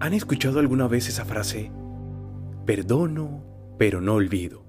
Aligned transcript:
¿Han 0.00 0.12
escuchado 0.12 0.58
alguna 0.58 0.88
vez 0.88 1.08
esa 1.08 1.24
frase? 1.24 1.70
Perdono, 2.66 3.44
pero 3.78 4.00
no 4.00 4.14
olvido. 4.14 4.64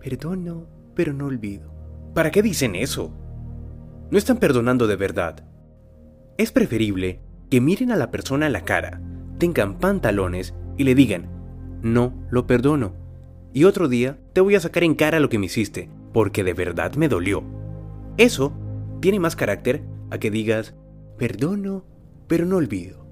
Perdono, 0.00 0.66
pero 0.94 1.12
no 1.12 1.26
olvido. 1.26 1.72
¿Para 2.14 2.30
qué 2.30 2.42
dicen 2.42 2.74
eso? 2.74 3.12
No 4.10 4.18
están 4.18 4.38
perdonando 4.38 4.86
de 4.86 4.96
verdad. 4.96 5.44
Es 6.36 6.52
preferible 6.52 7.20
que 7.50 7.60
miren 7.60 7.92
a 7.92 7.96
la 7.96 8.10
persona 8.10 8.46
a 8.46 8.50
la 8.50 8.62
cara, 8.62 9.00
tengan 9.38 9.78
pantalones 9.78 10.54
y 10.76 10.84
le 10.84 10.94
digan, 10.94 11.28
no 11.82 12.12
lo 12.30 12.46
perdono. 12.46 12.94
Y 13.52 13.64
otro 13.64 13.88
día 13.88 14.18
te 14.32 14.40
voy 14.40 14.54
a 14.54 14.60
sacar 14.60 14.84
en 14.84 14.94
cara 14.94 15.20
lo 15.20 15.28
que 15.28 15.38
me 15.38 15.46
hiciste, 15.46 15.88
porque 16.12 16.44
de 16.44 16.54
verdad 16.54 16.94
me 16.94 17.08
dolió. 17.08 17.42
Eso 18.16 18.52
tiene 19.00 19.18
más 19.18 19.34
carácter 19.34 19.82
a 20.10 20.18
que 20.18 20.30
digas, 20.30 20.74
perdono, 21.16 21.84
pero 22.28 22.46
no 22.46 22.56
olvido. 22.56 23.06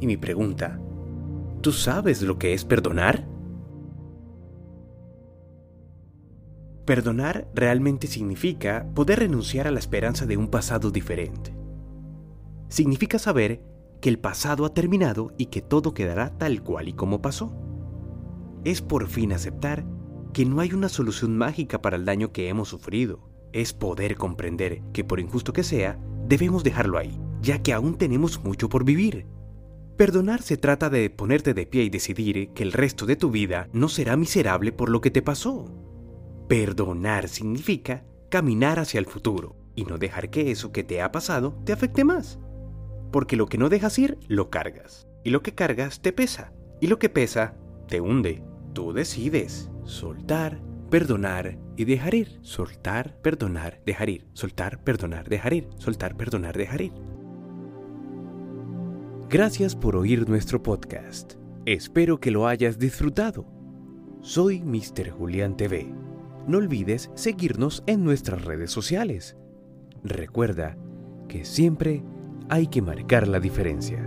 Y 0.00 0.06
mi 0.06 0.16
pregunta, 0.16 0.80
¿tú 1.60 1.72
sabes 1.72 2.22
lo 2.22 2.38
que 2.38 2.54
es 2.54 2.64
perdonar? 2.64 3.26
Perdonar 6.86 7.48
realmente 7.54 8.06
significa 8.06 8.86
poder 8.94 9.20
renunciar 9.20 9.68
a 9.68 9.70
la 9.70 9.78
esperanza 9.78 10.26
de 10.26 10.36
un 10.36 10.48
pasado 10.48 10.90
diferente. 10.90 11.54
Significa 12.68 13.18
saber 13.18 13.62
que 14.00 14.08
el 14.08 14.18
pasado 14.18 14.64
ha 14.64 14.74
terminado 14.74 15.32
y 15.36 15.46
que 15.46 15.60
todo 15.60 15.92
quedará 15.92 16.36
tal 16.38 16.62
cual 16.62 16.88
y 16.88 16.94
como 16.94 17.20
pasó. 17.20 17.52
Es 18.64 18.80
por 18.80 19.06
fin 19.08 19.32
aceptar 19.32 19.84
que 20.32 20.46
no 20.46 20.60
hay 20.60 20.72
una 20.72 20.88
solución 20.88 21.36
mágica 21.36 21.82
para 21.82 21.96
el 21.96 22.04
daño 22.04 22.32
que 22.32 22.48
hemos 22.48 22.68
sufrido. 22.68 23.28
Es 23.52 23.72
poder 23.72 24.16
comprender 24.16 24.82
que 24.92 25.04
por 25.04 25.20
injusto 25.20 25.52
que 25.52 25.62
sea, 25.62 25.98
debemos 26.26 26.64
dejarlo 26.64 26.98
ahí, 26.98 27.20
ya 27.42 27.62
que 27.62 27.72
aún 27.72 27.98
tenemos 27.98 28.42
mucho 28.42 28.68
por 28.68 28.84
vivir. 28.84 29.26
Perdonar 30.00 30.40
se 30.40 30.56
trata 30.56 30.88
de 30.88 31.10
ponerte 31.10 31.52
de 31.52 31.66
pie 31.66 31.82
y 31.82 31.90
decidir 31.90 32.54
que 32.54 32.62
el 32.62 32.72
resto 32.72 33.04
de 33.04 33.16
tu 33.16 33.30
vida 33.30 33.68
no 33.74 33.90
será 33.90 34.16
miserable 34.16 34.72
por 34.72 34.88
lo 34.88 35.02
que 35.02 35.10
te 35.10 35.20
pasó. 35.20 35.66
Perdonar 36.48 37.28
significa 37.28 38.02
caminar 38.30 38.78
hacia 38.78 38.98
el 38.98 39.04
futuro 39.04 39.56
y 39.74 39.84
no 39.84 39.98
dejar 39.98 40.30
que 40.30 40.50
eso 40.50 40.72
que 40.72 40.84
te 40.84 41.02
ha 41.02 41.12
pasado 41.12 41.60
te 41.66 41.74
afecte 41.74 42.02
más. 42.02 42.38
Porque 43.12 43.36
lo 43.36 43.44
que 43.44 43.58
no 43.58 43.68
dejas 43.68 43.98
ir, 43.98 44.16
lo 44.26 44.48
cargas. 44.48 45.06
Y 45.22 45.28
lo 45.28 45.42
que 45.42 45.54
cargas 45.54 46.00
te 46.00 46.14
pesa. 46.14 46.54
Y 46.80 46.86
lo 46.86 46.98
que 46.98 47.10
pesa, 47.10 47.58
te 47.86 48.00
hunde. 48.00 48.42
Tú 48.72 48.94
decides 48.94 49.70
soltar, 49.84 50.62
perdonar 50.88 51.58
y 51.76 51.84
dejar 51.84 52.14
ir. 52.14 52.38
Soltar, 52.40 53.20
perdonar, 53.20 53.82
dejar 53.84 54.08
ir. 54.08 54.26
Soltar, 54.32 54.82
perdonar, 54.82 55.28
dejar 55.28 55.52
ir. 55.52 55.68
Soltar, 55.76 56.16
perdonar, 56.16 56.56
dejar 56.56 56.80
ir. 56.80 57.09
Gracias 59.30 59.76
por 59.76 59.94
oír 59.94 60.28
nuestro 60.28 60.60
podcast. 60.60 61.34
Espero 61.64 62.18
que 62.18 62.32
lo 62.32 62.48
hayas 62.48 62.80
disfrutado. 62.80 63.46
Soy 64.22 64.60
Mr. 64.60 65.10
Julián 65.10 65.56
TV. 65.56 65.86
No 66.48 66.58
olvides 66.58 67.12
seguirnos 67.14 67.84
en 67.86 68.02
nuestras 68.02 68.44
redes 68.44 68.72
sociales. 68.72 69.36
Recuerda 70.02 70.76
que 71.28 71.44
siempre 71.44 72.02
hay 72.48 72.66
que 72.66 72.82
marcar 72.82 73.28
la 73.28 73.38
diferencia. 73.38 74.04